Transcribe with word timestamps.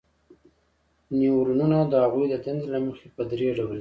نیورونونه 1.17 1.77
د 1.91 1.93
هغوی 2.03 2.25
د 2.29 2.35
دندې 2.45 2.67
له 2.73 2.79
مخې 2.85 3.07
په 3.15 3.21
درې 3.31 3.47
ډوله 3.57 3.67
دي. 3.67 3.69